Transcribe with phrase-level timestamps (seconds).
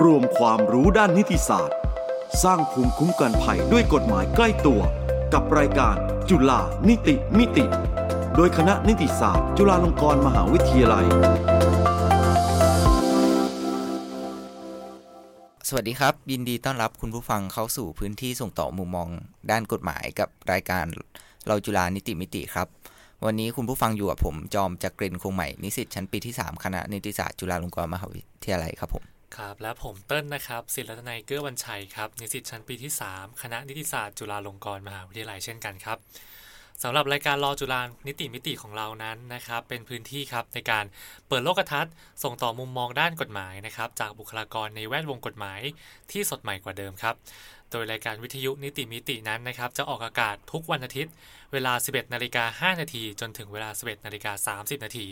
[0.00, 1.76] รวมความรู้ด้านนิติศาสตร์
[2.42, 4.80] สร้างภูมิคุ้มกันภัยด้วยกฎหมายใกล้ตัว
[5.34, 5.96] กับรายการ
[6.30, 7.64] จุฬานิติมิติ
[8.36, 11.06] โดยคณะนิติศาสตร์ จุฬาลงกรณ์มหาวิทยาลัย
[15.68, 19.08] สวัสดีครับ ยินดีต้อนรับคุณผู้ฟังเข้าสู่พื้นที่ส่งต่อมุมมอง
[19.50, 20.84] ด้านกฎหมายกับรายการ
[21.46, 22.68] เราจุฬานิติมิติครับ
[23.24, 29.04] วันนี้คุณผู้ฟังอยู่กับผม จอมจากกรีนคงใหม่ นิสิตชั้นปีที่ 3 คณะนิติศาสตร์จุฬาลงกรณ์มหาวิทยาลัยครับผม
[29.36, 35.98] ครับและผมเติ้ลนะครับศิลรัตนัยเกื้อวันชัยครับนิสิตชั้นปีที่ 3 คณะนิติศาสตร์จุฬาลงกรณ์มหาวิทยาลัยเช่นกันครับ
[36.82, 40.84] สำหรับรายการรอจุฬานิติมิติของเรานั้นนะครับเป็นพื้นที่ครับในการ
[41.28, 45.60] เปิดโลกทัศน์ส่งต่อมุมมองด้านกฎหมายนะครับจากบุคลากรในแวดวงกฎหมาย
[46.10, 47.14] ที่สดใหม่กว่าเดิมครับ
[47.70, 51.12] โดยรายการวิทยุนิติมิตินั้นนะครับจะออกอากาศทุกวันอาทิตย์
[51.52, 55.06] เวลา 11นาฬิกา5นาทีจนถึงเวลา 11นาฬิกา30นาที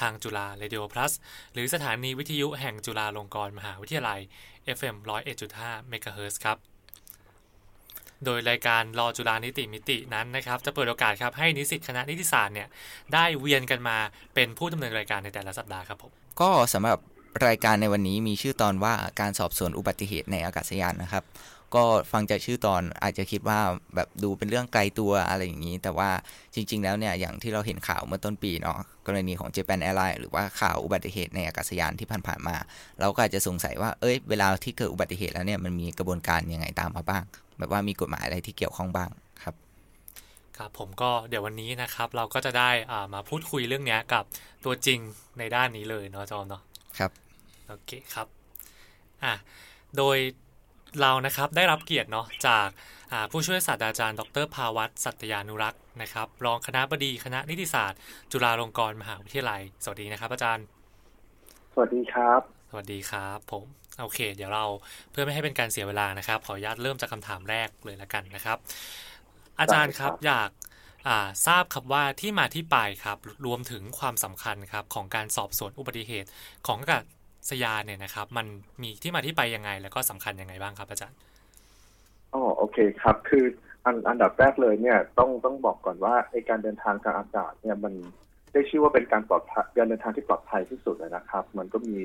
[0.00, 1.12] ทางจุฬา Radio Plus
[1.52, 4.20] หรือสถานีวิทยุแห่งจุฬาลงกรณ์มหาวิทยาลัย
[4.76, 4.96] FM
[5.42, 6.73] 101.5เมกะเฮิรตซ์ครับ
[8.24, 12.68] โดยรายการฬ.จุฬานิติมิตินั้นนะครับ จะเปิดโอกาสครับให้นิสิตคณะนิติศาสตร์เนี่ย
[13.14, 13.96] ได้เวียนกันมา
[14.34, 16.98] เป็นผู้ดำเนินรายการในแต่ละสัปดาห์ครับผมก็สำหรับ
[17.46, 21.24] รายการในวันนี้มีชื่อตอนว่าการสอบสวนอุบัติเหตุในอากาศยานนะครับ
[21.74, 23.60] ก็ฟังจากชื่อตอนอาจจะคิดว่า
[23.94, 26.10] แบบดูเป็นเรื่องไกลตัวอะไรอย่างนี้ แต่ว่า
[26.54, 32.56] จริง ๆ แล้วเนี่ยอย่างที่เราเห็นข่าวเมื่อต้นปีเนาะกรณีของ Japan Airlines หรือว่าข่าวอุบัติเหตุในอากาศยานที่ผ่านๆมา
[33.00, 37.22] เราก็อาจจะสงสัยว่าเอ้ยเวลาที่เกิดอุบัติเหตุแล้วเนี่ยมันมีกระบวนการยังไงตามมาบ้าง
[37.58, 39.10] แบบว่ามีกฎหมายอะไรที่เกี่ยวข้องบ้าง
[39.42, 39.54] ครับ
[40.56, 44.24] ครับผมก็เดี๋ยววันนี้นะครับ เราก็จะได้อ่ามาพูดคุยเรื่องเนี้ยกับ
[44.64, 44.98] ตัวจริง
[45.38, 46.62] ในด้านนี้เลยเนาะจอมเนาะ
[46.98, 47.10] ครับ
[47.68, 48.26] โอเคครับ
[49.24, 49.34] อะ
[49.96, 50.18] โดย
[51.00, 52.68] เรานะครับได้รับเกียรติเนาะจาก
[53.12, 57.98] อ่าผู้ช่วยศาสตราจารย์ ดรภาวัตสัตยานุรักษ์นะครับรองคณะบดีคณะนิติศาสตร์
[58.32, 60.64] จุฬาลงกรณ์มหาวิทยาลัย สวัสดีนะครับ อาจารย์
[61.72, 63.64] สวัสดีครับ สวัสดีครับผม
[64.00, 64.64] โอเค เดี๋ยวเรา
[65.10, 68.58] เพื่อไม่ให้เป็นการเสียเวลานะครับ ขออนุญาตเริ่มจากคำถามแรกเลยละกันนะครับ
[69.60, 70.50] อาจารย์ครับได้ครับอยาก
[71.08, 76.28] อ่าทราบครับว่าที่มาที่ไปครับรวมถึงความสำคัญครับของการสอบสวนอุบัติเหตุ
[76.66, 76.78] ของ
[77.44, 78.46] อากาศยานเนี่ยนะครับ มัน
[78.82, 81.18] มีที่มาที่ไปยังไง แล้วก็สำคัญยังไงบ้างครับอาจารย์
[82.34, 83.44] อ๋อโอเคครับ คือ
[83.84, 87.94] อันอันดับแรกเลยเนี่ยต้องต้องบอกก่อนว่าไอการเดินทางทางอากาศเนี่ยมัน
[88.52, 91.96] ได้ชื่อว่าเป็นการปลอดภัยการเดินทางที่ปลอดภัยที่สุดเลยนะครับ มันก็มี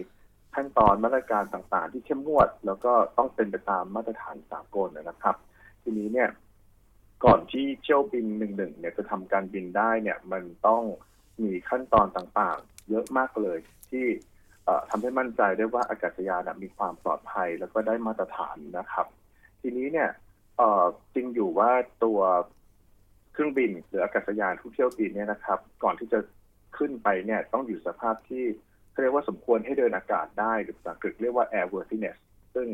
[0.56, 5.36] ขั้นตอนมาตรการต่างๆ ที่เข้มงวด แล้วก็ต้องเป็นไปตามมาตรฐานสากลนะครับ
[5.84, 6.30] ทีนี้เนี่ย
[7.26, 10.84] ก่อนที่เที่ยวบินหนึ่งหนึ่งเนี่ยจะทำการบินได้เนี่ย มันต้อง
[11.44, 13.58] มีขั้นตอนต่างๆ เยอะมากเลย
[13.90, 14.06] ที่
[14.90, 19.08] ทำให้มั่นใจได้ว่าอากาศยานมีความปลอดภัยแล้วก็ได้มาตรฐานนะครับ
[19.62, 20.10] ทีนี้เนี่ย
[21.14, 21.72] จริงอยู่ว่า
[22.04, 22.20] ตัว
[23.34, 26.20] เครื่องบินหรืออากาศยานทุกเที่ยวบินเนี่ยนะครับ ก่อนที่จะ
[26.78, 28.44] ขึ้นไปเนี่ยต้องอยู่สภาพที่
[28.92, 32.18] เขาเรียกว่าสมควรให้เดินอากาศได้หรือภาษาอังกฤษเรียกว่า airworthiness
[32.56, 32.68] ซึ่ง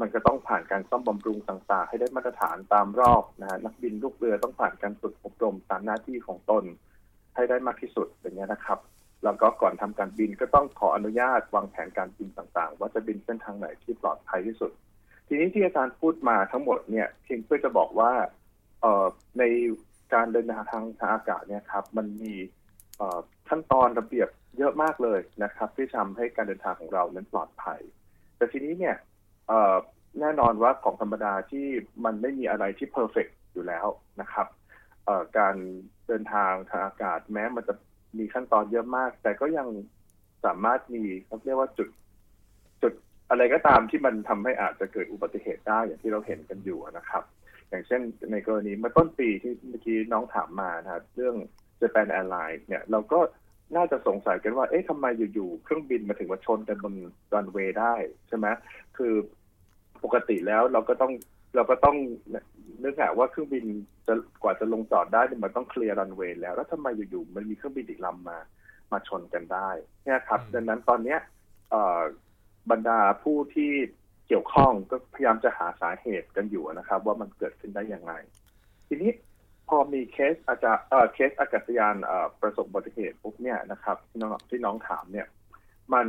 [0.00, 6.64] มันก็ต้องผ่านการซ่อมบำรุงต่างๆ ให้ได้มาตรฐานตามรอบนะฮะนักบินลูกเรือต้องผ่านการฝึกอบรมตามหน้าที่ของตน
[7.34, 8.78] ให้ได้มากที่สุดอย่างเงี้ยนะครับ
[9.24, 14.72] แล้วก็ก่อนทำการบินก็ต้องขออนุญาตวางแผนการบินต่างๆ ว่าจะบินเส้นทางไหนที่ปลอดภัยที่สุด
[15.28, 18.12] ทีนี้ที่อาจารย์พูดมาทั้งหมดเนี่ยเพียงเพื่อจะบอกว่า
[18.80, 19.06] เอ่อ
[19.38, 19.42] ใน
[20.14, 20.64] การเดินทาง
[21.00, 22.34] ทางอากาศเนี่ยครับ มันมี
[22.96, 23.18] เอ่อ
[23.48, 27.80] ขั้นตอนระเบียบเยอะมากเลยนะครับ ที่ทำให้การเดินทางของเรานั้นปลอดภัย
[28.36, 28.96] แต่ทีนี้เนี่ย
[29.48, 29.74] เอ่อ
[30.20, 31.66] แน่นอนว่าของธรรมดาที่
[32.04, 33.86] มันไม่มีอะไรที่เพอร์เฟกอยู่แล้ว
[34.20, 34.46] นะครับ
[35.38, 35.56] การ
[36.06, 37.74] เดินทางทางอากาศแม้มันจะ
[38.18, 39.68] มีขั้นตอนเยอะมาก แต่ก็ยัง
[40.44, 41.88] สามารถมีเขาเรียกว่าจุด
[42.82, 42.92] จุด
[43.30, 47.22] อะไรก็ตามที่มันทำให้อาจจะเกิดอุบัติเหตุได้อย่างที่เราเห็นกันอยู่นะครับ
[47.68, 48.00] อย่างเช่น
[48.32, 51.36] ในกรณีเมื่อต้นปีที่เมื่อกี้น้องถามมานะครับเรื่อง
[51.80, 53.20] Japan Airlines เนี่ยเราก็
[53.76, 56.94] น่าจะสงสัยกันว่า เอ๊ะทำไมอยู่ๆ เครื่องบินมาถึงมาชนกันบน
[57.34, 57.94] รันเวย์ได้
[58.28, 58.46] ใช่ไหม
[58.96, 59.12] คือ
[60.04, 61.12] ปกติแล้วเราก็ต้อง
[61.56, 61.96] เราก็ต้อง
[62.84, 63.64] นึกอะว่าเครื่องบิน
[64.06, 68.38] จะกว่าจะลงจอดได้เนี่ยมันต้องเคลียร์รันเวย์แล้ว แล้วทำไมอยู่ๆมันมีเครื่องบินอีกลำมา
[68.92, 69.70] มาชนกันได้
[70.04, 71.18] เนี่ยครับอืมดังนั้นตอนเนี้ย
[71.70, 72.00] เอ่อ
[72.70, 73.72] บรรดาผู้ที่
[74.26, 78.14] เกี่ยวข้องก็พยายามจะหาสาเหตุกันอยู่นะครับ ว่ามันเกิดขึ้นได้อย่างไร
[78.88, 79.10] ทีนี้
[79.68, 85.26] พอมีเคสอาจจะเอ่อเคสอากาศยานเอ่อประสบอุบัติเหตุปุ๊บเนี่ยนะครับที่น้องที่น้องถามเนี่ย
[85.94, 86.06] มัน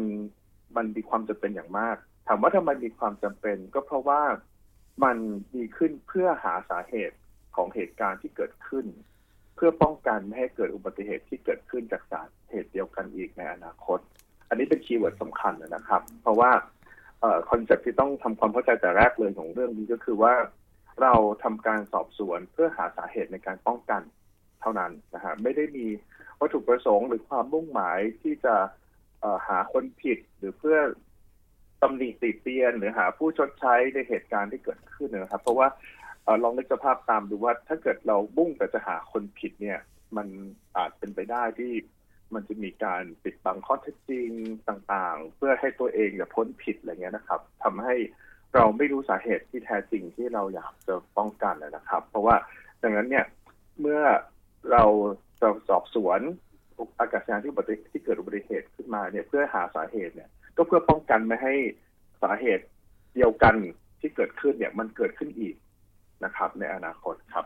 [0.75, 1.97] มันมีความจำเป็นอย่างมาก
[2.27, 4.21] ถามว่าทำไมมีความจำเป็น ก็เพราะว่า
[5.03, 5.17] มัน
[5.55, 7.17] มีขึ้นเพื่อหาสาเหตุ
[7.55, 8.85] ของเหตุการณ์ที่เกิดขึ้น
[9.55, 13.99] เพื่อป้องกันไม่ให้เกิดอุบัติเหตุที่เกิดขึ้นจากสาเหตุเดียวกันอีกในอนาคต
[14.49, 16.51] อันนี้เป็น keyword สำคัญนะครับ เพราะว่า
[17.50, 20.33] concept ที่ต้องทำความเข้าใจแต่แรกเลยของเรื่องนี้ก็คือว่า
[21.01, 21.13] เรา
[21.43, 24.01] ทำการสอบสวนเพื่อหาสาเหตุในการป้องกัน
[24.61, 25.85] เท่านั้นนะฮะไม่ได้มี
[26.39, 28.55] วัตถุประสงค์หรือความมุ่งหมายที่จะ
[29.47, 30.77] หาคนผิดหรือเพื่อ
[31.81, 35.67] ตำหนิติเตียนหรือหาผู้ชดใช้ในเหตุการณ์ที่เกิดขึ้นนะครับ เพราะว่า
[36.43, 39.79] ลองนึกสภาพตามดูว่าถ้าเกิดเราบุ้งแต่จะหาคนผิดเนี่ย
[40.17, 40.27] มัน
[40.77, 41.73] อาจเป็นไปได้ที่
[42.33, 44.29] มันจะมีการปิดบังข้อเท็จจริง
[44.69, 47.95] ต่างๆ เพื่อให้ตัวเองอย่าพ้นผิดอะไรเงี้ยนะครับทำให้
[48.55, 52.35] เราไม่รู้สาเหตุที่แท้จริงที่เราอยากจะป้องกันนะครับ เพราะว่า
[52.81, 53.25] ดังนั้นเนี่ย
[53.81, 54.01] เมื่อ
[54.71, 54.83] เรา
[55.41, 56.19] จะสอบสวน
[56.99, 60.29] อากาศยานที่เกิดอุบัติเหตุขึ้นมาเนี่ยเพื่อหาสาเหตุเนี่ย
[60.59, 61.53] ก็เพื่อป้องกันไม่ให้
[62.21, 62.65] สาเหตุ
[63.15, 63.56] เดียวกัน
[64.00, 65.56] ที่เกิดขึ้นเนี่ย มันเกิดขึ้นอีก
[66.23, 67.45] นะครับ ในอนาคตครับ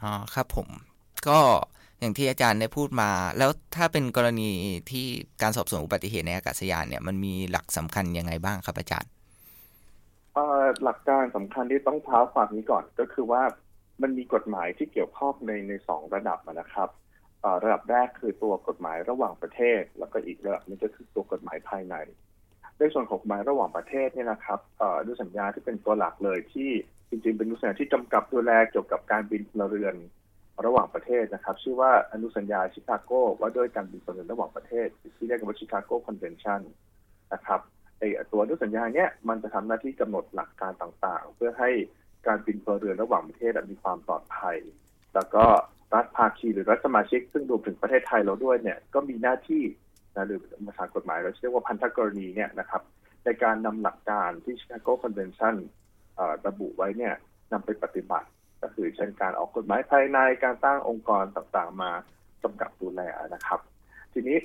[0.00, 0.68] อ๋อครับผม
[1.28, 1.38] ก็
[2.00, 4.50] อย่างที่อาจารย์ได้พูดมา แล้วถ้าเป็นกรณี
[4.90, 5.06] ที่
[5.42, 9.10] การสอบสวนอุบัติเหตุในอากาศยานเนี่ยมันมีหลักสำคัญยังไงบ้างครับอาจารย์
[10.84, 13.42] หลักการสำคัญที่ต้องเท้าความนี้ก่อนก็คือว่า
[14.02, 16.88] มันมีกฎหมายที่เกี่ยวข้องในในสองระดับนะครับ
[17.64, 21.96] ระดับแรกคือตัวกฎหมายระหว่างประเทศ แล้วก็อีกระดับนึงก็คือตัวกฎหมายภายใน
[22.78, 24.60] ในส่วนของกฎหมายระหว่างประเทศเนี่ยนะครับ
[25.06, 26.70] ดูสัญญาที่เป็นตัวหลักเลยที่
[27.08, 29.94] จริง ๆ เป็นดูสัญญาที่จำกัดดูแลเกี่ยวกับการบินพลเรือน
[30.66, 36.60] ระหว่างประเทศนะครับ ชื่อว่าอนุสัญญาชิคาโกว่าด้วยการบินพลเรือนระหว่างประเทศ ที่เรียกว่าชิคาโกคอนเวนชั่น
[37.32, 37.60] นะครับ
[37.98, 38.02] ไอ
[38.32, 41.70] ตัวอนุสัญญาเนี้ยมันจะทำหน้าที่กำหนดหลักการต่างๆ เพื่อให้
[42.26, 44.56] การบินพลเรือนระหว่างประเทศมีความปลอดภัย
[45.14, 45.44] แล้วก็
[45.94, 49.62] รัฐภาคีหรือรัฐสมาชิก ซึ่งรวมถึงประเทศไทยเราด้วยเนี่ยก็มีหน้าที่
[50.14, 52.82] นะหรือภาษากฎหมายเราเรียกว่าพันธกรณีเนี่ยนะครับ
[53.24, 55.54] ในการนำหลักการที่ชิคาโกคอนเวนชั่น
[56.46, 57.14] ระบุไว้เนี่ย
[57.52, 58.28] นำไปปฏิบัติ
[58.62, 61.90] ก็คือเช่นการออกกฎหมายภายในการตั้งองค์กรต่างๆ มา
[62.42, 63.00] กำกับดูแล
[63.34, 63.60] นะครับ
[64.12, 64.38] ทีนี้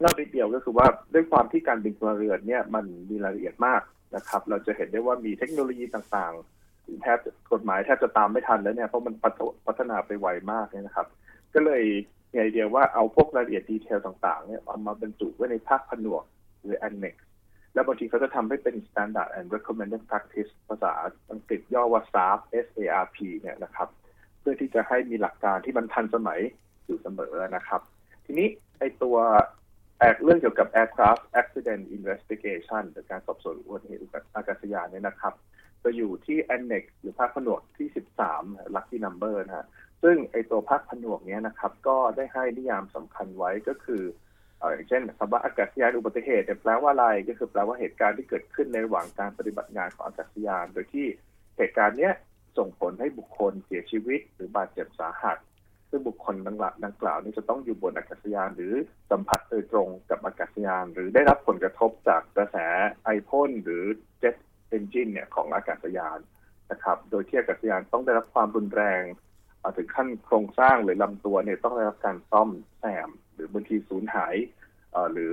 [0.00, 3.82] เล่าไปเดียวก็คือว่าด้วยความที่การบินพลเรือนเนี่ยมันมีรายละเอียดมาก
[4.16, 6.57] นะครับ เราจะเห็นได้ว่ามีเทคโนโลยีต่างๆ
[7.02, 7.18] แทบ
[7.52, 9.14] กฎหมายแทบจะตามไม่ทันแล้วเนี่ยเพราะมัน
[9.66, 11.06] พัฒนาไปไวมากเนี่ยนะครับ
[11.54, 11.82] ก็เลย
[12.30, 16.24] มีไอเดียว่าเอาพวกรายละเอียดดีเทลต่างๆเนี่ยเอามาบรรจุไว้ในภาคผนวก
[16.62, 17.14] หรือ annex
[17.74, 20.92] แล้วบางทีเขาจะทำให้เป็น standard and recommended practice ภาษา
[21.30, 23.88] อังกฤษย่อว่า SARP SARP เนี่ยนะครับ
[24.40, 26.40] เพื่อที่จะให้มีหลักการที่มันทันสมัย
[26.86, 27.80] อยู่เสมอนะครับ
[28.26, 28.48] ทีนี้
[28.78, 29.16] ไอตัว
[29.98, 34.02] แอกเรื่องเกี่ยวกับ aircraft accident investigation หรือการสอบสวนอุบัติเหตุ
[34.34, 35.34] อากาศยานเนี่ยนะครับ
[35.84, 37.88] จะอยู่ที่ annex หรือภาคผนวกที่
[38.30, 39.66] 13 lucky number นะฮะ
[40.02, 44.02] ซึ่งไอตัวภาคผนวกนี้นะครับ ก็ได้ให้นิยามสำคัญไว้ก็คือ
[44.60, 51.06] อย่างเช่นคำว่าอากาศยานอุบัติเหตุแปลว่าอะไรก็คือแปลว่าเหตุการณ์ที่เกิดขึ้นในระหว่างการปฏิบัติงานของอากาศยาน โดยที่
[51.56, 52.10] เหตุการณ์นี้
[52.58, 55.38] ส่งผลให้บุคคลเสียชีวิต หรือบาดเจ็บสาหัส
[55.90, 58.74] ซึ่งบุคคลดังดังกล่าวนี้จะต้องอยู่บนอากาศยาน หรือ
[59.10, 62.56] สัมผัสโดยตรงกับอากาศยาน หรือได้รับผลกระทบจากกระแส
[63.04, 63.84] ไอพ่นหรือ
[64.20, 64.34] เจ็ต
[64.68, 66.18] เอนจินเนี่ยของอากาศยาน
[66.70, 69.02] นะครับ โดยที่อากาศยานต้องได้รับความรุนแรง
[69.76, 72.48] ถึงขั้นโครงสร้างหรือลำตัวเนี่ยต้องได้รับการซ่อม
[72.78, 74.34] แซม หรือบางทีสูญหาย
[75.12, 75.32] หรือ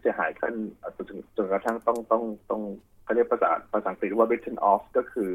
[0.00, 0.54] เสียหายขั้น
[0.96, 1.06] จน
[1.36, 2.62] จนกระทั่งต้องต้องต้อง
[3.04, 5.30] เขาเรียกภาษาภาษาอังกฤษว่า written off ก็คือ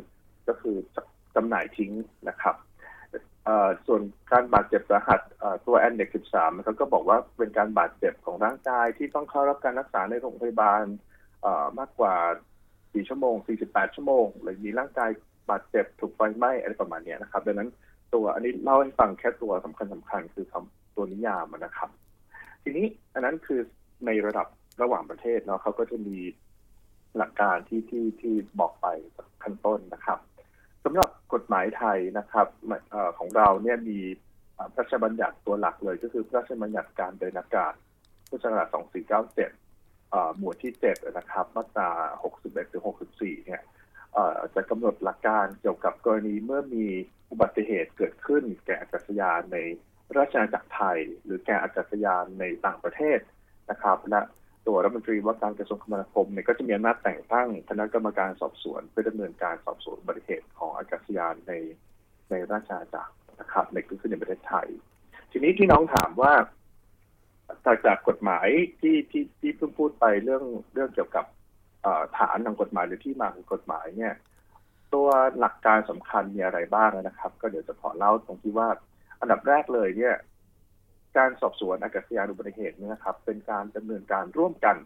[0.47, 0.75] ก็คือ
[1.35, 1.91] จำหน่ายทิ้ง
[2.29, 2.55] นะครับ
[3.85, 4.01] ส่วน
[4.31, 5.19] การบาดเจ็บสาหัส
[5.65, 10.83] ตัวแอนเด็ก13นะครับก็บอกว่าเป็นการบาดเจ็บของร่างกายที่ต้องเข้ารับการรักษาในโรงพยาบาล
[11.79, 12.15] มากกว่า
[12.93, 13.35] 4 ชั่วโมง
[13.65, 15.09] 48 ชั่วโมง หรือมีร่างกาย
[15.49, 17.69] บาดเจ็บถูกไฟไหม้อะไรประมาณนี้นะครับดังนั้น
[18.13, 21.89] ตัวอันนี้เล่าให้ฟังแค่ตัวสำคัญสำคัญคือคำตัวนิยามนะครับ
[22.63, 23.59] ทีนี้อันนั้นคือ
[24.05, 24.47] ในระดับ
[24.81, 26.17] ระหว่างประเทศเนาะเขาก็จะมี
[27.17, 28.87] หลักการที่ที่ที่บอกไป
[29.43, 30.19] ขั้นต้นนะครับ
[30.83, 32.47] สำหรับกฎหมายไทยนะครับ
[32.93, 33.99] อของเราเนี่ยมี
[34.73, 37.73] พระราชบัญญัติตัวหลักเลย ก็คือพระราชบัญญัติการเดินอากาศ
[38.29, 38.67] พุทธศักราช
[39.31, 39.70] 2497
[40.37, 41.89] หมวดที่7นะครับมาตรา
[42.31, 43.61] 61ถึง64 เนี่ย
[44.55, 46.87] จะกำหนดหลักการเกี่ยวกับกรณีเมื่อมี
[47.31, 49.57] อุบัติเหตุเกิดขึ้น แก่อากาศยานใน
[50.17, 53.19] ราชอาณาจักรไทย หรือแก่อากาศยานในต่างประเทศ
[53.71, 54.21] นะครับ และ
[54.67, 61.53] ตัวรัฐมนตรีว่าการกระทรวงคมนาคมเนี่ยก็จะมีอำนาจแต่งตั้งคณะกรรมการสอบสวนเพื่อดำเนินการสอบสวนอุบัติเหตุของอากาศยานใน
[62.29, 64.67] ในราชอาณาจักรนะครับในคือในประเทศไทย
[65.31, 66.33] ทีนี้ที่น้องถามว่า
[67.65, 68.47] จากจากกฎหมาย
[68.81, 70.43] ที่ที่ที่เพิ่งพูดไปเรื่อง
[70.73, 71.25] เรื่องเกี่ยวกับ
[72.17, 74.13] ฐานทางกฎหมายหรือที่มาของกฎหมายเนี่ย
[74.93, 75.07] ตัว
[75.39, 78.69] หลักการสำคัญมีอะไรบ้างนะครับ ก็เดี๋ยวจะขอเล่าตรงที่ว่า
[79.19, 80.15] อันดับแรกเลยเนี่ย
[81.17, 84.77] การสอบสวนอากาศยานอุบัติเหตุเนี่ยครับ เป็นการดำเนินการร่วมกัน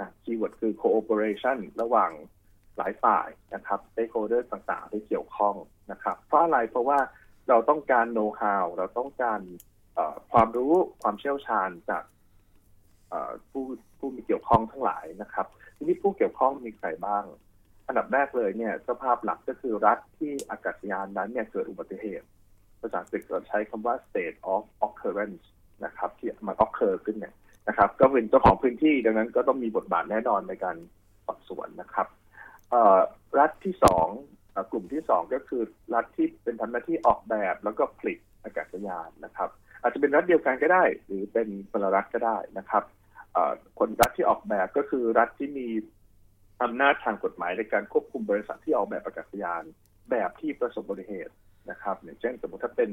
[0.00, 2.10] นะคีย์เวิร์ดคือ cooperation ระหว่าง
[2.76, 5.54] หลายฝ่ายนะครับ stakeholder ต่างๆ ที่เกี่ยวข้อง
[5.92, 6.98] นะครับ เพราะอะไรเพราะว่า
[7.48, 9.40] เราต้องการ know how เราต้องการ
[10.32, 10.72] ความรู้
[11.02, 12.04] ความเชี่ยวชาญจาก
[13.50, 13.64] ผู้
[13.98, 15.46] ผู้มีเกี่ยวข้องทั้งหลายนะครับ
[15.76, 17.24] ทีนี้ผู้เกี่ยวข้องมีใครบ้าง
[17.86, 22.26] อันดับแรกเลยเนี่ยสภาพหลักก็คือรัฐที่อากาศยานนั้นเนี่ยเกิดอุบัติเหตุ
[22.80, 25.44] ภาษาอังกฤษเราใช้คำว่า state of occurrence
[25.84, 27.34] นะครับ ที่มัน occur ขึ้นเนี่ย
[27.68, 30.76] นะครับ ก็เป็นเจ้าของพื้นที่ดังนั้นก็ต้องมีบทบาทแน่นอนในการ
[31.26, 32.06] สอบสวนนะครับ
[33.38, 34.08] รัฐที่สอง
[34.70, 35.62] กลุ่มที่สองก็คือ
[35.94, 39.50] รัฐที่เป็นทำหน้าที่ออกแบบแล้วก็ผลิตอากาศยานนะครับ
[39.82, 42.84] อาจจะเป็นรัฐเดียวกันก็ได้ หรือเป็นคนละรัฐก็ได้นะครับ
[43.78, 45.68] คนรัฐที่ออกแบบก็คือรัฐที่มี
[46.62, 49.62] อำนาจทางกฎหมายในการควบคุมบริษัทที่ออกแบบอากาศยาน
[50.10, 51.34] แบบที่ประสบอุบัติเหตุ
[51.70, 52.90] นะครับอย่างเช่นสมมติถ้าเป็น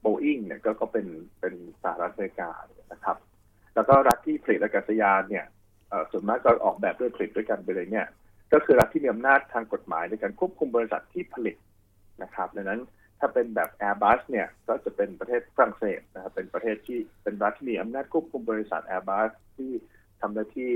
[0.00, 1.06] โบอิงเนี่ยก็ก็เป็น
[1.40, 2.50] เป็นสหรัฐอเมริกา
[2.92, 3.16] นะครับ
[3.74, 5.46] แล้วก็รัฐที่ผลิตอากาศยานเนี่ย
[6.10, 8.06] ส่วนมากก็ออกแบบด้วยผลิตด้วยกันไปเลยเนี่ย
[8.52, 11.56] ก็คือรัฐที่มีอำนาจทางกฎหมายในการควบคุมบริษัทที่ผลิต
[12.22, 12.80] นะครับ ดังนั้น
[13.20, 19.70] ถ้าเป็นแบบ Airbus เนี่ยก็จะเป็นประเทศฝรั่งเศสนะครับเป็นประเทศที่เป็นรัฐที่มีอำนาจควบคุมบริษัท Airbus ที่
[20.20, 20.70] ทำหน้าที่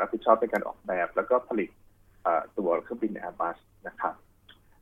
[0.00, 1.70] รับผิดชอบในการออกแบบ แล้วก็ผลิต
[2.58, 3.56] ตัวเครื่องบิน Airbus
[3.88, 4.14] นะครับ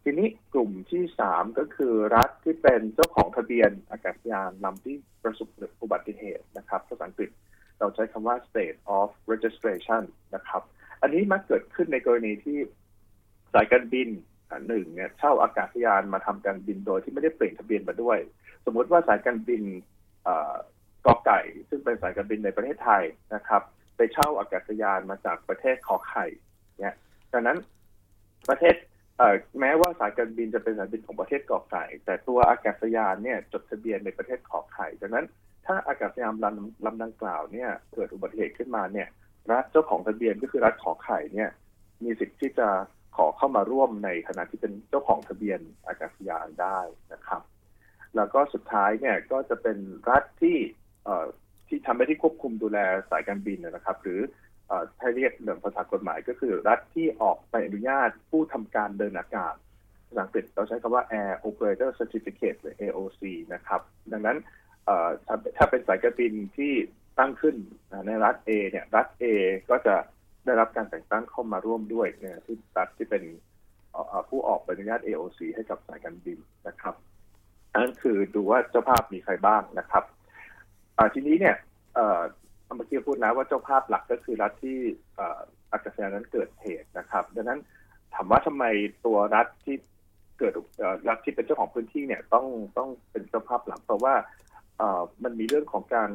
[0.03, 5.49] ทีนี้กลุ่มที่สามก็คือรัฐที่เป็นเจ้าของทะเบียนอากาศยานลำที่ประสบ
[5.83, 7.31] อุบัติเหตุนะครับภาษาอังกฤษ
[7.79, 10.03] เราใช้คำว่า state of registration
[10.35, 10.63] นะครับ
[11.03, 12.59] อันนี้มักเกิดขึ้นในกรณีที่
[13.53, 14.09] สายการบิน
[14.69, 18.19] หนึ่งเนี่ยเช่าอากาศยานมาทำการบินโดยที่ไม่ได้เปลี่ยนทะเบียนมาด้วย
[18.67, 19.63] สมมติว่าสายการบิน
[21.07, 23.63] กอไก่ ซึ่งเป็นสายการบินในประเทศไทยนะครับ
[23.97, 26.27] ไปเช่าอากาศยานมาจากประเทศขอไข่
[26.81, 26.95] เนี่ย
[27.33, 27.59] ดังนั้น
[28.49, 28.75] ประเทศ
[29.61, 35.27] แม้ว่าสายการบินจะเป็นสายบินของประเทศกอไก่ แต่ตัวอากาศยานเนี่ยจดทะเบียนในประเทศขอไข่ดังนั้น
[35.67, 39.09] ถ้าอากาศยานลำลำดังกล่าวเนี่ยเกิดอุบัติเหตุขึ้นมาเนี่ย
[39.51, 41.51] รัฐเจ้าของทะเบียนก็คือรัฐขอไข่เนี่ย
[42.05, 42.69] มีสิทธิ์ที่จะ
[43.19, 46.81] ขอเข้ามาร่วมในขณะที่เป็นเจ้าของทะเบียนอากาศยานได้
[47.13, 47.43] นะครับ
[48.17, 49.79] แล้วก็สุดท้ายเนี่ยก็จะเป็น
[50.11, 50.59] รัฐที่
[51.69, 52.79] ที่ทำหน้าที่ควบคุมดูแล
[53.11, 54.21] สายการบินนะครับ หรือ
[55.01, 59.55] ถ้าเรียกเรื่องภาษากฎหมายก็คือรัฐที่ออกใบอนุญาตผู้ทำการเดินอากาศ
[60.09, 63.23] ภาษาอังกฤษเราใช้คำว่า Air Operator Certificate หรือ AOC
[63.55, 63.81] นะครับ
[64.13, 64.39] ดังนั้น
[65.57, 66.73] ถ้าเป็นสายการบินที่
[67.19, 67.57] ตั้งขึ้น
[68.07, 69.25] ในรัฐ A เนี่ยรัฐ A
[69.71, 69.95] ก็จะ
[70.49, 73.23] ได้รับการแต่งตั้งเข้ามาร่วมด้วยเนี่ยที่รัฐที่เป็น
[74.29, 76.39] ผู้ออกใบอนุญาต AOC ให้กับสายการบิน
[76.69, 76.95] นะครับ
[77.73, 80.05] อันนั้นคือดูว่าเจ้าภาพมีใครบ้างนะครับ
[81.15, 81.57] ทีนี้เนี่ย
[82.77, 84.79] เมื่อกี้พูดนะว่าเจ้าภาพหลักก็คือรัฐที่
[85.73, 87.61] อากาศยานนั้นเกิดเหตุนะครับ ดังนั้น
[88.15, 88.65] ถามว่าทำไม
[89.07, 89.77] ตัวรัฐที่
[90.39, 90.53] เกิด
[91.09, 92.47] รัฐที่เป็นเจ้าของพื้นที่เนี่ยต้อง
[92.79, 94.15] ต้องเป็นเจ้าภาพหลักเพราะว่า
[95.25, 96.11] มันมีเรื่องของการ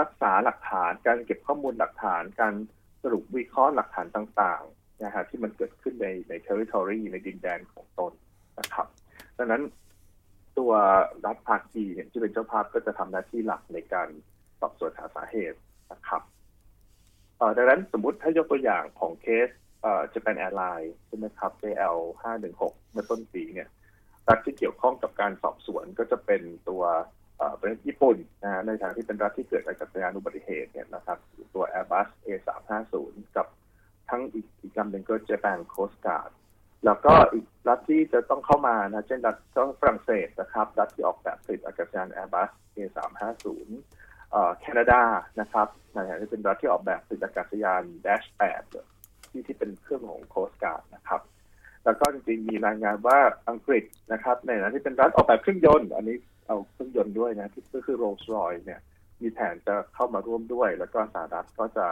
[0.00, 2.54] รักษาหลักฐาน การเก็บข้อมูลหลักฐานการ
[3.12, 8.12] รุปวิเคราะห์หลักฐานต่างๆนะฮะที่มันเกิดขึ้นในใน territory ในดินแดนของตน
[8.58, 8.86] นะครับ
[9.38, 9.62] ดังนั้น
[10.58, 10.72] ตัว
[11.26, 14.08] รัฐภาคีเนี่ยที่เป็นเจ้าภาพก็จะทำหน้าที่หลักในการ
[14.60, 15.58] สอบสวนหาสาเหตุ
[15.92, 16.22] นะครับ
[17.56, 19.48] ดังนั้นสมมติถ้ายกตัวอย่างของเคส
[20.14, 21.98] จะเป็นแอร์ไลน์ใช่ไหมครับ JL
[22.42, 23.68] 516เมื่อต้นปีเนี่ย
[24.28, 26.82] รัฐที่เกี่ยวข้องกับการสอบสวนก็จะเป็นตัว
[27.60, 31.18] ประเทศญี่ปุ่นนะในทางที่เป็นรัฐที่เกิดอากาศยานอุบัติเหตุเนี่ยนะครับ
[31.54, 32.94] ตัว Airbus A350
[33.36, 33.46] กับ
[34.10, 36.30] ทั้งอีกอีกลำหนึ่งก็ Japan Coast Guard
[36.84, 39.36] แล้วก็อีกรัฐที่จะต้องเข้ามานะเช่นรัฐ
[39.80, 43.46] ฝรั่งเศสนะครับ รัฐที่ออกแบบผลิตอากาศยาน Airbus A350
[44.30, 45.02] เอ่อแคนาดา
[45.40, 48.26] นะครับนะฮะที่เป็นรัฐที่ออกแบบผลิตอากาศยาน Dash
[48.80, 51.20] 8ที่ที่เป็นเครื่องของ Coast Guard นะครับ
[51.84, 53.18] แล้วก็จริงๆมีรายงานว่า
[53.48, 56.16] อังกฤษนะครับ ในนั้นที่เป็นรัฐออกแบบเครื่องยนต์ อันนี้
[56.98, 58.80] ยนต์ด้วยนะที่ก็คือโรลส์รอยเนี่ย
[59.22, 61.86] มีแผนจะเข้ามาร่วมด้วย แล้วก็สหรัฐก็จะ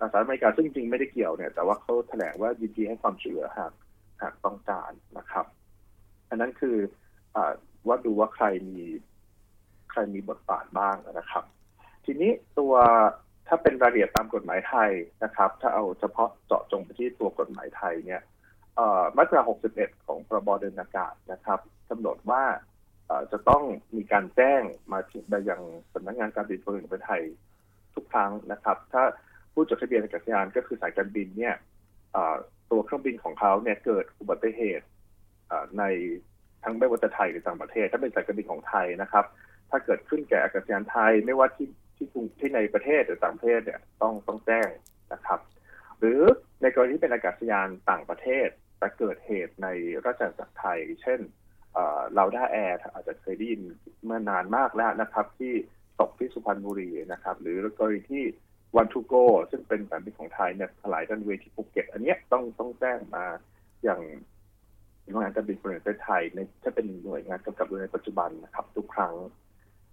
[0.00, 3.72] สหรัฐอเมริกาซึ่งจริงไม่ได้เกี่ยวเนี่ย แต่ว่าเขาแถลงว่ายินดีให้ความช่วยเหลือหาก
[4.22, 5.46] หากต้องการนะครับ
[6.28, 6.76] อันนั้นคือ
[7.36, 7.38] อ
[7.88, 8.80] ว่าดูว่าใครมี
[9.90, 11.44] ใครมีบทบาทบ้างนะครับ
[12.04, 12.74] ทีนี้ตัว
[13.48, 14.90] ถ้าเป็นรายละเอียดตามกฎหมายไทย
[15.24, 18.22] นะครับ ถ้าเอาเฉพาะเจาะจงไปที่ตัวกฎหมายไทยเนี่ย
[19.16, 19.40] มาตรา
[19.74, 22.42] 61 ของพรบเดินอากาศนะครับกำหนดว่า
[23.32, 23.62] จะต้อง
[23.96, 24.98] มีการแจ้งมา
[25.30, 25.60] ไปยัง
[25.94, 27.22] สำนักงานการบินพลเรือนประเทศไทย
[27.94, 29.02] ทุกครั้งนะครับ ถ้า
[29.52, 31.54] ผู้จดทะเบียนอากาศยานก็คือสายการบินเนี่ย
[32.70, 34.86] ตัวเครื่องบินของเขาเนี่ยเกิดอุบัติเหตุ
[35.78, 35.84] ใน
[36.64, 39.24] ทั้งไม่ว่าจะไทยหรือต่างประเทศ ถ้าเป็นสายการบินของไทยนะครับ
[39.70, 42.06] ถ้าเกิดขึ้นแก่อากาศยานไทยไม่ว่าที่ที่
[42.38, 44.68] ที่ในประเทศหรือต่างประเทศเนี่ยต้องต้องแจ้ง
[45.12, 45.40] นะครับ
[45.98, 46.20] หรือ
[46.62, 49.68] ในกรณีที่เป็นอากาศยานต่างประเทศแต่เกิดเหตุใน
[50.04, 51.20] ราชอาณาจักรไทย เช่น
[52.14, 53.62] เราด้าแอร์อาจจะเคยได้ยิน
[54.04, 55.52] เมื่อนานมากแล้วนะครับ ที่
[56.00, 58.24] ตกที่สุพรรณบุรีนะครับ หรือกรณีที่
[58.76, 59.14] วันทูโก
[59.50, 63.24] ซึ่งเป็นสายบินของไทยเนี่ยถลายดันเวที่ภูเก็ต อันนี้ต้องต้องแจ้งมา
[63.84, 64.00] อย่าง
[65.10, 69.14] หน่วยงานการบินแห่งประเทศไทยในถ้เป็นหน่วยงานกำกับดูในปัจจุบันนะครับ ทุกครั้ง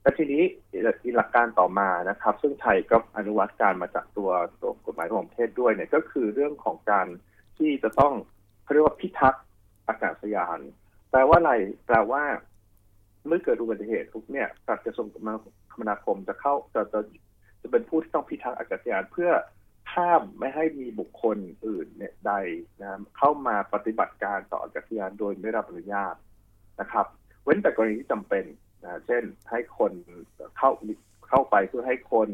[0.01, 4.29] และทีนี้อีหลักการต่อมานะครับ ซึ่งไทยก็อนุวัตการมาจากตัว
[4.61, 7.07] ตัวกฎหมายของประเทศด้วยเนี่ยก็คือเรื่องของการ
[7.57, 8.13] ที่จะต้อง
[8.63, 9.45] เขาเรียกว่าพิทักษ์
[9.87, 10.59] อากาศยาน
[11.11, 11.53] แปลว่าอะไร
[11.87, 12.23] แปลว่า
[13.27, 14.47] เมื่อเกิดอุบัติเหตุทุกเนี่ย
[14.85, 16.99] กระทรวงคมนาคมจะเข้าจะจะ
[17.61, 19.31] จะเป็นผู้ที่ต้องพิทักษ์อากาศยานเพื่อ
[19.95, 21.37] ห้ามไม่ให้มีบุคคล
[21.67, 22.33] อื่นเนี่ยใด
[22.81, 26.15] นะเข้ามาปฏิบัติการต่ออากาศยานโดยไม่รับอนุญาต
[26.81, 27.05] นะครับ
[27.43, 28.45] เว้นแต่กรณีที่จำเป็น
[28.83, 29.93] นะเช่นให้คน
[30.57, 30.71] เข้า
[31.29, 32.29] เข้าไปเพื่อให้คน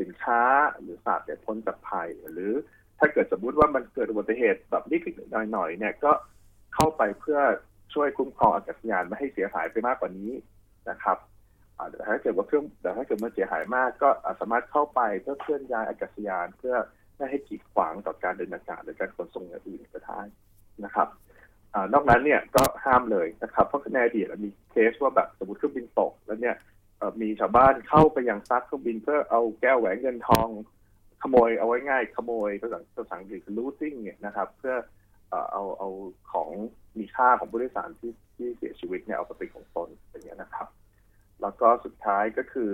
[0.00, 0.40] สินค้า
[0.80, 2.52] หรือสัตว์เนี่ยพ้นจากภัยหรือ
[2.98, 5.00] ถ้าเกิดสมมุติว่ามันเกิดอุบัติเหตุแบบนิด
[5.52, 6.12] หน่อยๆเนี่ยก็
[6.74, 7.38] เข้าไปเพื่อ
[7.94, 10.32] ช่วยคุ้มครองอากาศยานไม่ให้เสียหายไปมากกว่านี้
[10.90, 11.18] นะครับ
[11.88, 14.08] แต่ถ้าเกิดว่าเครื่องแต่ถ้าเกิดมันเสียหายมากก็
[14.40, 16.74] สามารถเข้าไปเพื่อเคลื่อนย้ายอากาศยาน เพื่อ
[17.16, 20.20] ไม่ให้กีดขวางต่อการเดินอากาศหรือการขนส่งอย่างอื่นก็ได้
[20.84, 21.08] นะครับ
[21.74, 26.56] อนอกนั้นเนี่ยก็ห้ามเลยนะครับ เพราะในอดีตมีเคสว่าแบบสมมติเครื่องบินตก แล้วเนี่ย
[27.20, 30.48] มีชาวบ้านเข้าไปยังซักเครื่องบินเพื่อเอาแก้วแหวนเงินทอง
[31.22, 34.74] ขโมยเอาไว้ง่ายขโมยภาษาภาษาอังกฤษคือ looting เนี่ยนะครับ เพื่อ
[35.52, 35.88] เอาเอา
[36.32, 36.48] ของ
[36.98, 40.68] มีค่าของผู้โดยสารที่ที่เสียชีวิตเนี่ยเอาไปเป็นของตนอย่างเงี้ยนะครับ
[41.42, 42.70] แล้วก็สุดท้ายก็คือ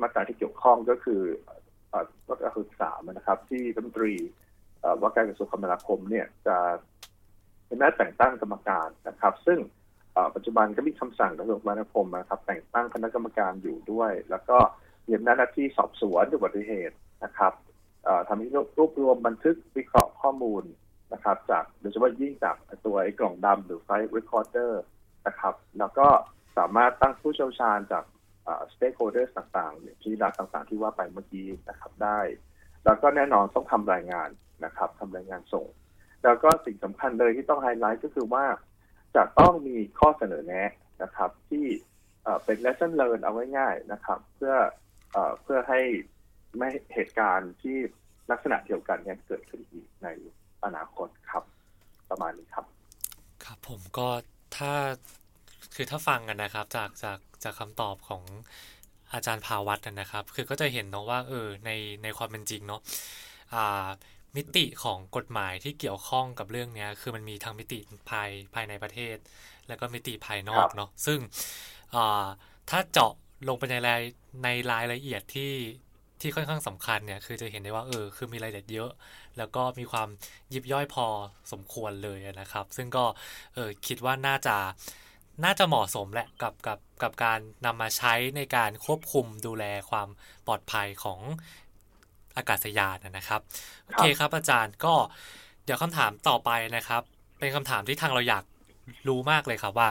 [0.00, 1.20] มาตราที่เกี่ยวข้องก็คือ
[2.28, 4.14] มาตราคือสามนะครับ ที่รัฐมนตรี
[5.00, 6.56] ว่าการกระทรวงคมนาคมเนี่ยจะ
[7.66, 9.58] เป็นหน้าแต่งตั้งกรรมการนะครับ ซึ่ง
[10.34, 14.58] ปัจจุบันก็มีคำสั่งกระทรวงคมนาคมนะครับ แต่งตั้งคณะกรรมการอยู่ด้วย แล้วก็
[15.06, 17.52] มีอำนาจหน้าที่สอบสวนอุบัติเหตุนะครับ
[18.28, 20.64] ทำให้รวบรวมบันทึกวิเคราะห์ข้อมูล
[21.12, 24.82] นะครับ จากโดยเฉพาะยิ่งจากตัวไอ้กล่องดำหรือ flight recorder
[25.26, 26.08] นะครับ แล้วก็
[26.58, 28.04] สามารถตั้งผู้เชี่ยวชาญจาก
[28.72, 32.20] stakeholder ต่างๆที่รัฐต่างๆ ที่ว่าไปเมื่อกี้นะครับได้
[32.84, 34.28] แล้วก็แน่นอนต้องทำรายงาน
[34.64, 35.66] นะครับทำรายงานส่ง
[36.24, 38.44] แล้วก็สิ่งสำคัญเลยที่ต้องไฮไลท์ก็คือว่า
[39.16, 40.70] จะต้องมีข้อเสนอแนะ
[41.02, 41.66] นะครับ ที่
[42.44, 44.54] เป็น lesson learn เอาไว้ง่ายนะครับ เพื่อ
[45.42, 45.80] เพื่อให้
[46.58, 47.76] ไม่เหตุการณ์ที่
[48.30, 50.08] ลักษณะเดียวกันเนี่ยเกิดขึ้นอีกใน
[50.64, 51.44] อนาคตครับ
[52.10, 52.66] ประมาณนี้ครับ
[53.44, 54.08] ครับผมก็
[54.56, 54.72] ถ้า
[55.74, 58.22] คือถ้าฟังกันนะครับ จากจากจากคำตอบของ
[59.12, 61.70] อาจารย์ภาวัตนะครับ คือก็จะเห็นเนาะว่าเออใน
[62.02, 62.80] ในความเป็นจริงเนาะ
[63.54, 63.86] อ่า
[64.36, 67.78] มิติของกฎหมายที่เกี่ยวข้องกับเรื่องนี้คือมันมีทั้งมิติ
[68.10, 69.16] ภายภายในประเทศ
[69.68, 71.18] แล้วก็มิติภายนอกเนาะซึ่ง
[72.70, 73.12] ถ้าเจาะ
[73.48, 74.02] ลงไปในราย
[74.44, 75.52] ในรายละเอียดที่
[76.20, 78.90] ที่ค่อนข้างสำคัญเนี่ยคือจะเห็นได้ว่าเออคือมีรายละเอียดเยอะ
[79.40, 80.08] แล้วก็มีความ
[80.52, 81.06] ยิบย่อยพอ
[81.52, 83.04] สมควรเลยนะครับ ซึ่งก็
[83.54, 84.56] เออคิดว่าน่าจะ
[85.44, 90.08] น่าจะเหมาะสมแหละกับกับกับการนำมาใช้ในการควบคุมดูแลความ
[90.46, 91.20] ปลอดภัยของ
[92.36, 93.40] อากาศยานนะครับ
[93.86, 94.94] โอเคครับอาจารย์ก็
[95.64, 97.02] เดี๋ยวคำถามต่อไปนะครับ
[97.38, 98.44] เป็นคำถามที่ทางเราอยาก
[99.08, 99.88] รู้มากเลยครับว่า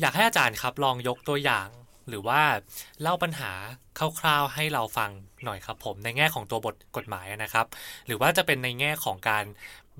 [0.00, 1.68] อยากให้อาจารย์ครับลองยกตัวอย่าง
[2.08, 2.40] หรือว่า
[3.00, 3.52] เล่าปัญหา
[3.98, 5.10] คร่าวๆให้เราฟัง
[5.44, 7.66] หน่อยครับผม ในแง่ของตัวบทกฎหมายนะครับ
[8.06, 9.44] หรือว่าจะเป็นในแง่ของการ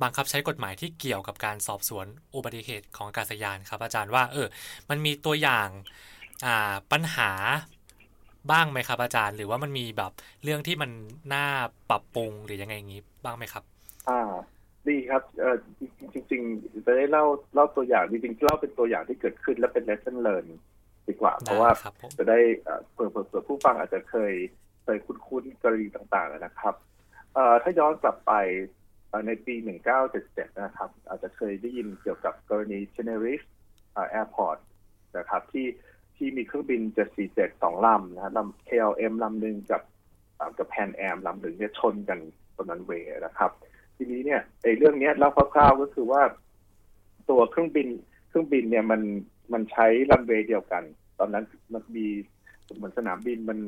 [0.02, 4.48] บังคับใช้กฎหมายที่เกี่ยวกับการสอบสวนอุบัติเหตุของอากาศยานครับ อาจารย์ว่าเออ
[4.90, 7.30] มันมีตัวอย่างาปัญหา
[8.50, 10.12] บ้างไหมครับ อาจารย์ หรือว่ามันมีแบบ
[10.44, 10.90] เรื่องที่มัน
[11.34, 11.46] น่า
[11.90, 13.64] ปรับปรุงหรือยังไงอย่างนี้บ้างไหมครับ
[14.08, 14.20] อ่า
[14.88, 15.56] ดีครับเออ
[16.12, 20.46] จริงๆจะได้เล่าเล่าตัวอย่างจริงๆเล่าเป็นตัวอย่างที่เกิดขึ้นและเป็น lesson learn
[21.08, 21.70] ดีกว่า เพราะว่า
[22.18, 22.38] จะได้
[22.92, 24.34] เผื่อเผื่อผู้ฟังอาจจะเคย
[24.84, 26.74] เคยคุ้นๆกรณีต่างๆนะครับ
[27.34, 28.32] เอ่อถ้าย้อนกลับไป
[29.26, 29.54] ในปี
[30.08, 33.46] 1977 นะครับ อาจจะเคยได้ยินเกี่ยวกับกรณี Tenerife
[34.20, 34.58] Airport
[35.18, 35.66] นะครับที่
[36.16, 36.82] ที่มีเครื่องบิน
[37.22, 39.82] 747 สองลำนะลำ KLM ลำหนึ่งกับ
[40.58, 42.18] กับแพนแอมลำหนึ่งเนี่ยชนกัน
[42.56, 43.50] บนนันเวย์นะครับ
[43.96, 46.22] ทีนี้เนี่ยไอ้เรื่องนี้เล่าคร่าวๆก็คือว่า
[47.30, 47.88] ตัวเครื่องบิน
[48.28, 49.00] เครื่องบินเนี่ยมัน
[49.52, 50.82] มันใช้รันเวย์เดียวกัน
[51.18, 52.06] ตอนนั้นมันมี
[52.76, 53.58] เหมือนสนามบินมัน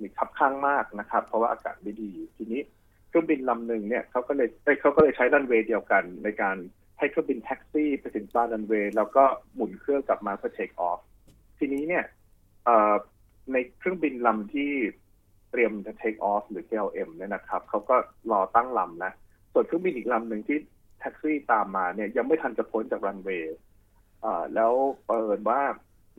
[0.00, 2.60] มีคับคั่งมากนะครับ เพราะว่าอากาศไม่ดีทีนี้
[3.08, 4.48] เครื่องบินลำหนึ่งเนี่ยเขาก็เลย
[4.80, 6.56] เขาก็เลยใช้รันเวย์เดียวกัน ในการ
[6.98, 11.00] ให้เครื่องบินแท็กซี่ไปถึงปลายรันเวย์แล้วก็หมุนเครื่องกลับมาเพื่อ take off
[11.58, 12.04] ทีนี้เนี่ย
[13.52, 14.72] ในเครื่องบินลำที่
[15.50, 17.96] เตรียมจะ take off หรือ KLM เนี่ยนะครับเขาก็
[18.30, 19.12] รอตั้งลำนะ
[19.52, 20.58] ส่วนเครื่องบินอีกลำหนึ่งที่
[21.00, 23.56] แท็กซี่ตามมาเนี่ยยังไม่ทันจะพ้นจากรันเวย์
[24.54, 24.72] แล้ว
[25.06, 25.60] เปิดว่า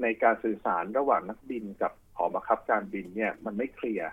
[0.02, 4.10] ในการสื่อสารระหว่างนักบินกับหอบังคับการบินเนี่ยมันไม่เคลียร์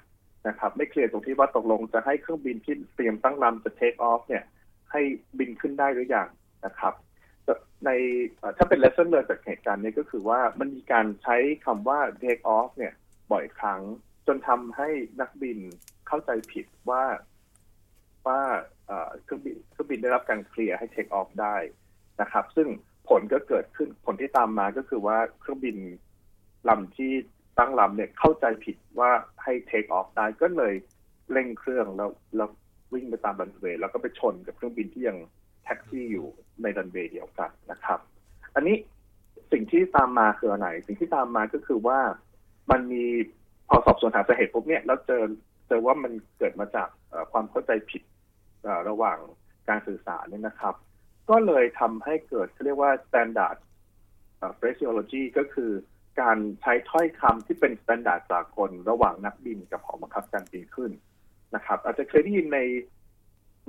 [0.48, 4.44] นะครับ ไม่เคลียร์ตรงที่ว่าตกลงจะให้เครื่องบินที่เตรียมตั้งลำจะเทคออฟเนี่ย
[4.90, 5.00] ให้
[5.38, 6.28] บินขึ้นได้หรืออยัง
[6.66, 6.94] นะครับ
[7.84, 7.90] ใน
[8.56, 12.94] ถ้าเป็น lesson learned จากเหตุการณ์นี้ก็คือว่ามันมีการใช้คำว่า take off เนี่ย
[13.32, 13.80] บ่อยครั้ง
[14.26, 14.88] จนทำให้
[15.20, 15.58] นักบิน
[16.08, 17.04] เข้าใจผิดว่า
[18.26, 18.40] ว่า
[19.22, 21.56] เครื่องบินเครื่องบินได้รับการเคลียร์ให้ take off ได้
[22.20, 22.68] นะครับ ซึ่ง
[23.08, 25.76] ผลก็เกิดขึ้นผลที่ตามมาก็คือว่าเครื่องบิน
[26.68, 27.12] ลำที่
[27.58, 29.10] ตั้งลำเนี่ยเข้าใจผิดว่า
[29.42, 30.74] ให้ take off ได้ก็เลย
[31.32, 32.48] เร่งเครื่องแล้วแล้ว
[32.92, 35.18] วิ่งไปตามรันเวย์แล้วก็ไปชนกับเครื่องบินที่ยัง
[35.64, 36.26] แท็กซี่อยู่
[36.62, 37.98] ในรันเวย์เดียวกันนะครับ
[38.54, 38.76] อันนี้
[39.52, 41.98] สิ่งที่ตามมาคืออะไรสิ่งที่ตามมาก็คือว่า
[42.70, 43.04] มันมี
[43.68, 45.22] พอสอบสวนหาสาเหตุปุ๊บเนี่ยแล้วเจอ
[45.68, 46.88] เจอว่ามันเกิดมาจาก
[47.32, 48.02] ความเข้าใจผิด
[48.88, 49.18] ระหว่าง
[49.68, 50.74] การสื่อสารเนี่ยนะครับ
[51.30, 53.58] ก็เลยทำให้เกิดเรียกว่า standard
[54.58, 55.70] phraseology ก็คือ
[56.20, 60.90] การใช้ถ้อยคำที่เป็น standard สากลระหว่างนักบินกับหอบังคับการบินขึ้น
[61.54, 62.60] นะครับ อาจจะเคยได้ยินใน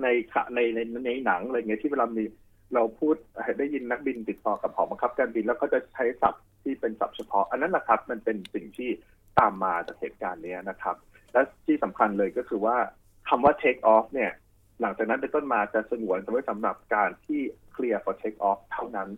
[0.02, 0.08] ใน
[0.56, 2.24] ในในในหนังอะไรเงี้ยที่เวลามี
[2.74, 3.16] เราพูด
[3.60, 8.90] ได้ยินนักบินติดต่อกับหอบังคับการบิน แล้วก็จะใช้ศัพท์ที่เป็นศัพท์เฉพาะ อันนั้นแหละครับ มันเป็นสิ่งที่
[9.40, 10.96] ตามมาจากเหตุการณ์นี้นะครับ
[11.34, 12.78] และที่สำคัญเลยก็คือว่า
[13.30, 14.32] คำว่า take off เนี่ย
[14.82, 17.42] หลังจากนั้นเป็นต้นมาจะสงวนไว้สำหรับการที่
[17.76, 19.10] clear for take off เท่านั้น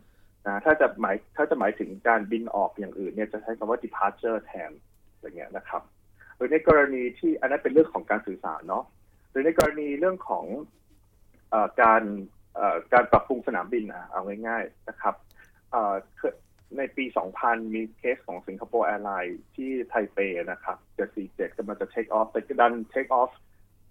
[0.45, 4.71] นะถ้าจะหมายถ้าจะหมายถึงการบินออกอย่างอื่นเนี่ยจะใช้คำว่า departure แทน
[5.19, 5.81] อย่างเงี้ยนะครับ
[6.35, 8.83] หรือในกรณีที่อันนั้นเป็นเรื่องของการสื่อสารเนาะ
[9.31, 10.45] หรือในกรณีเรื่องของ
[11.53, 12.03] อการ
[12.93, 15.15] การปรับปรุงสนามบินอะเอาง่ายๆนะครับ
[16.77, 17.05] ในปี
[17.39, 23.31] 2000 มีเคสของสิงคโปร์แอร์ไลน์ที่ไทเปนะครับ747กำลังจะ take off แต่ดัน take off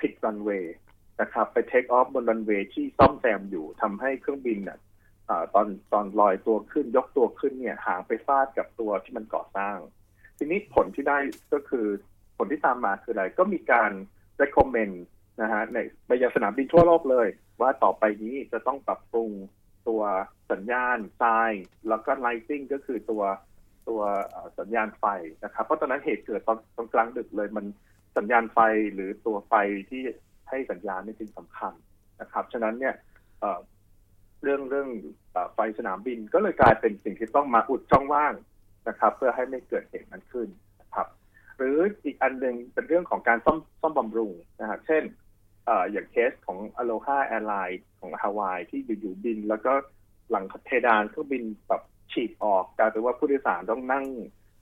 [0.00, 0.76] ผิดรันเวย์
[1.20, 4.78] นะครับไป take off บนรันเวย์ที่ซ่อมแซมอยู่ทำให้เครื่องบินเนี่ย
[5.54, 9.76] ตอนตอนลอยตัวขึ้นยกตัวขึ้นเนี่ยหางไปฟาดกับตัวที่มันก่อสร้าง
[10.38, 11.18] ทีนี้ผลที่ได้
[11.52, 11.86] ก็คือ
[12.36, 13.90] ผลที่ตามมาคืออะไร ก็มีการ
[14.40, 14.96] recommend
[15.40, 17.28] นะฮะในไปยังสนามบินทั่วโลกเลย
[17.60, 19.30] ว่าต่อไปนี้จะต้องปรับปรุง
[19.88, 20.02] ตัว
[20.52, 21.52] สัญญาณทราย
[21.88, 23.22] แล้วก็ lighting ก็คือตัว
[23.88, 24.00] ตัว
[24.58, 25.04] สัญญาณไฟ
[25.44, 27.66] นะครับ เพราะตอนนั้นเหตุเกิดตอนตอนกลางดึกเลยมัน
[28.16, 28.58] สัญญาณไฟ
[28.94, 29.54] หรือตัวไฟ
[29.90, 30.02] ที่
[30.48, 31.72] ให้สัญญาณนี่เป็นสำคัญ
[32.20, 32.94] นะครับ ฉะนั้นเนี่ย
[34.42, 34.88] เรื่องเรื่อง
[35.54, 38.34] ไฟสนามบินก็เลยกลายเป็นสิ่งที่ต้องมาอุดช่องว่าง
[38.88, 40.48] นะครับ เพื่อให้ไม่เกิดเหตุนั้นขึ้น
[40.80, 41.06] นะครับ
[41.56, 45.02] หรืออีกอันหนึ่งเป็นเรื่องของการซ่อมซ่อมบำรุงนะครับเช่น
[45.92, 49.72] อย่างเคสของ Aloha Airlines ของฮาวายที่อยู่ๆบิน แล้วก็
[50.30, 51.82] หลังเพดานเครื่องบินแบบ
[52.12, 54.06] ฉีกออกกลายเป็นว่าผู้โดยสารต้องนั่ง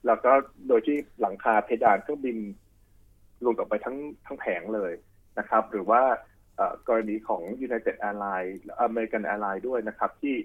[0.05, 0.31] แล้วก็
[0.67, 2.37] โดยที่หลังคาเพดานเครื่องบิน
[3.41, 4.91] หลุดออกไปทั้งทั้งแผงเลย
[5.39, 6.01] นะครับ หรือว่า
[6.87, 10.35] กรณีของ United Airlines American Airlines ด้วยนะครับ ที่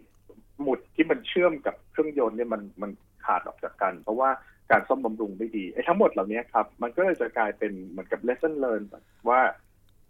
[0.62, 2.90] หมุดที่มันเชื่อมกับเครื่องยนต์เนี่ยมันมัน
[3.24, 4.30] ขาดออกจากกัน เพราะว่า
[4.70, 8.82] การซ่อมบำรุงไม่ดีไอ้ทั้งหมดเหล่านี้ครับ มันก็เลยจะกลายเป็นเหมือนกับ lesson learn
[9.28, 9.40] ว่า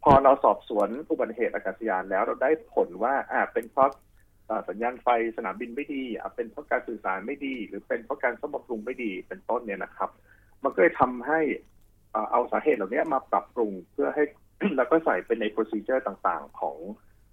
[0.02, 3.90] พอเราสอบสวนอุบัติเหตุอากาศยานแล้วเราได้ผลว่าอ่าเป็นเพราะ
[4.68, 10.10] สัญญาณไฟสนามบินไม่ดีอ่าเป็นเพราะการสื่อสารไม่ดี หรือเป็นเพราะการซ่อมบำรุงไม่ดีเป็นต้นเนี่ยนะครับ
[10.64, 11.40] มันก็เลยทำให้
[12.30, 14.24] เอาสาเหตุเหล่านี้มาปรับปรุงเพื่อให้
[14.76, 16.76] แล้วก็ใส่เป็นใน procedure ต่างๆ ของ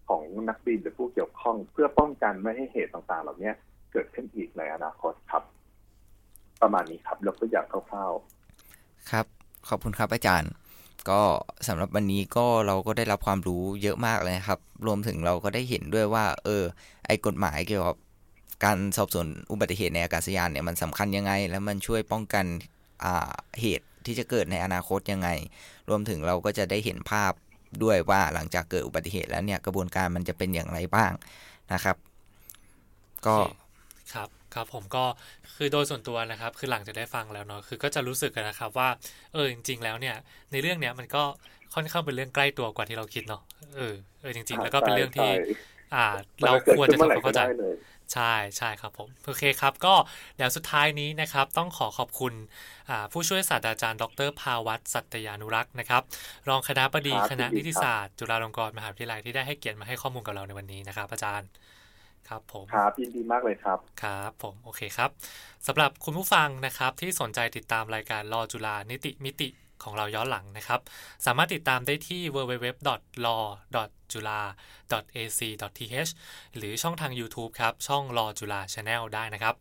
[0.10, 3.52] ของนักบินหรือผู้เกี่ยวข้อง เพื่อป้องกันไม่ให้เหตุต่างๆ เหล่านี้
[3.92, 5.44] เกิดขึ้นอีกในอนาคตครับ
[6.62, 9.26] ประมาณนี้ครับยกตัวอย่างคร่าวๆครับ
[9.70, 10.52] ขอบคุณครับอาจารย์
[11.10, 11.22] ก็
[11.68, 16.63] สำหรับวันนี้ก็เราก็ได้รับความรู้เยอะมากเลยครับ รวมถึงเราก็ได้เห็นด้วยว่า เออ
[17.06, 17.98] ไอ้กฎหมายเกี่ยวกับ
[18.63, 22.46] การสอบสวนอุบัติเหตุในอากาศยานเนี่ยมันสำคัญยังไง แล้วมันช่วยป้องกัน
[23.04, 25.30] อ่าเหตุ ที่จะเกิดในอนาคตยังไง
[25.89, 27.32] รวมถึงเราก็จะได้เห็นภาพ
[27.84, 31.12] ด้วยว่าหลังจากเกิดอุบัติเหตุแล้วเนี่ยกระบวนการมันจะเป็นอย่างไรบ้าง
[31.74, 31.95] นะครับ
[33.26, 33.36] ก็
[34.13, 35.06] ครับครับผมก็
[35.56, 38.89] คือโดยส่วนตัวนะครับ คือหลังจากได้ฟังแล้วเนาะคือก็จะรู้สึกนะครับว่า
[39.34, 40.15] เออจริง ๆ แล้วเนี่ย
[40.52, 41.24] ในเรื่องเนี้ยมันก็
[41.74, 43.41] ค่อนข้างเป็นเรื่องใกล้ตัวกว่าที่เราคิดเนาะ
[43.78, 45.30] เออเออจริง ๆ แล้วก็เป็นเรื่องที่
[45.95, 46.06] อ่า
[46.45, 47.41] เราควรจะทำความเข้าใจ
[48.13, 49.93] ใช่ใช่ครับผมโอเคครับ ก็
[50.36, 52.34] เดี๋ยวสุดท้ายนี้นะครับ ต้องขอขอบคุณ
[53.12, 56.04] ผู้ช่วยศาสตราจารย์ ดรภาวัตสัตยานุรักษ์นะครับ
[56.50, 61.50] รองคณะบดีคณะนิติศาสตร์ จุฬาลงกรณ์มหาวิทยาลัยที่ได้ให้เกียรติมาให้ข้อมูลกับเราในวันนี้นะครับ อาจารย์
[62.30, 65.10] ครับผมครับยินดีมากเลยครับครับผมโอเคครับ
[65.67, 69.50] สำหรับคุณผู้ฟังนะครับที่สนใจติดตามรายการรอจุฬานิติมิติ
[69.84, 70.80] ของเราย้อนหลังนะครับ
[71.26, 72.92] สามารถติดตามได้ที่ www.law.ac.th
[76.58, 79.56] หรือช่องทาง YouTube ครับ ช่อง Law จุฬา Channel ได้นะครับ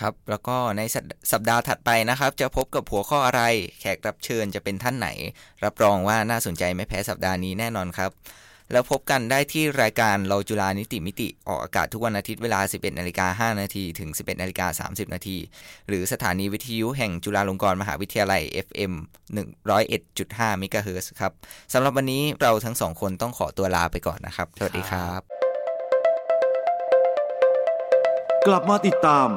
[0.00, 0.82] ครับ แล้วก็ใน
[1.32, 3.42] สัปดาห์ถัดไปนะครับ จะพบกับหัวข้ออะไร
[3.80, 5.08] แขกรับเชิญจะเป็นท่านไหน
[5.64, 8.10] รับรองว่าน่าสนใจไม่แพ้สัปดาห์นี้แน่นอนครับ
[8.72, 15.36] แล้วพบกันได้ที่รายการเราจุฬานิติมิติ ออกอากาศทุกวันอาทิตย์เวลา 11นาฬิกา5นาทีถึง 11นาฬิกา30นาที
[15.88, 18.92] หรือสถานีวิทยุแห่งจุฬาลงกรณ์มหาวิทยาลัย FM
[19.76, 21.32] 101.5เมกะเฮิร์ครับ
[21.72, 25.20] สำหรับวันนี้เราทั้งสองคนต้องขอตัวลาไปก่อนนะครับ สวัสดีครับ
[28.46, 29.28] กลับมาติดตาม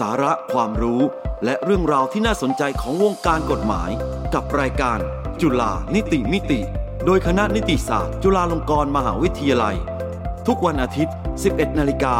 [0.00, 1.02] สาระความรู้
[1.44, 3.90] และเรื่องราวที่น่าสนใจของวงการกฎหมาย
[4.34, 4.98] กับรายการ
[5.40, 6.60] จุฬานิติมิติ
[7.06, 9.76] โดยคณะนิติศาสตร์ จุฬาลงกรณ์มหาวิทยาลัย
[10.46, 11.14] ทุกวันอาทิตย์
[11.46, 12.16] 11 นาฬิกา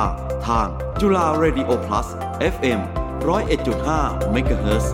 [0.47, 0.69] ทาง
[1.01, 2.09] จุฬา Radio Plus
[2.55, 2.81] FM
[3.27, 4.87] 101.5 MHz